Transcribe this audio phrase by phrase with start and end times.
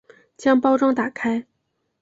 [0.35, 1.45] 将包装打开